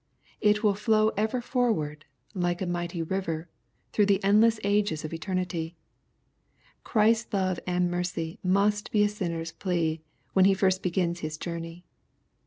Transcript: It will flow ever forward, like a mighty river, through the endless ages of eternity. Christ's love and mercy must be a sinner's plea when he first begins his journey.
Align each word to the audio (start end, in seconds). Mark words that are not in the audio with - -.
It 0.39 0.63
will 0.63 0.73
flow 0.73 1.09
ever 1.09 1.41
forward, 1.41 2.05
like 2.33 2.59
a 2.59 2.65
mighty 2.65 3.03
river, 3.03 3.49
through 3.93 4.07
the 4.07 4.23
endless 4.23 4.59
ages 4.63 5.05
of 5.05 5.13
eternity. 5.13 5.75
Christ's 6.83 7.31
love 7.31 7.59
and 7.67 7.91
mercy 7.91 8.39
must 8.41 8.91
be 8.91 9.03
a 9.03 9.07
sinner's 9.07 9.51
plea 9.51 10.01
when 10.33 10.45
he 10.45 10.55
first 10.55 10.81
begins 10.81 11.19
his 11.19 11.37
journey. 11.37 11.85